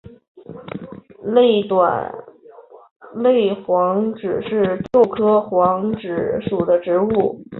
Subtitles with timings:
[1.23, 2.11] 类短
[3.13, 7.45] 肋黄耆是豆科黄芪属的植物。